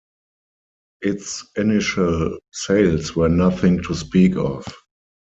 [1.01, 4.65] Its initial sales were nothing to speak of.